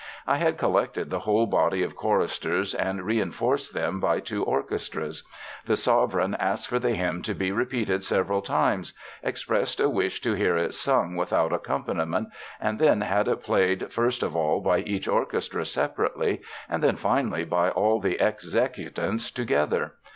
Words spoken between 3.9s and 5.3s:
by two orchestras.